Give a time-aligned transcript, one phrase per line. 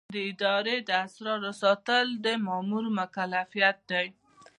[0.15, 4.07] د ادارې د اسرارو ساتل د مامور مکلفیت دی.